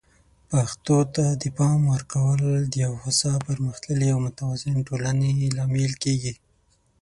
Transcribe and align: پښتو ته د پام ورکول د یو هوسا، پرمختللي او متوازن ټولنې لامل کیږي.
پښتو 0.49 0.97
ته 1.15 1.25
د 1.41 1.43
پام 1.57 1.79
ورکول 1.93 2.41
د 2.71 2.73
یو 2.85 2.93
هوسا، 3.01 3.33
پرمختللي 3.47 4.07
او 4.13 4.19
متوازن 4.25 4.77
ټولنې 4.87 5.31
لامل 5.57 5.93
کیږي. 6.03 6.33